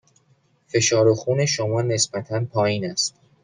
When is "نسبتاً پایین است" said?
1.81-3.15